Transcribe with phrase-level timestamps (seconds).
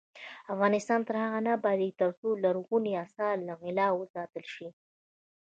[0.53, 4.67] افغانستان تر هغو نه ابادیږي، ترڅو لرغوني اثار له غلا وساتل شي.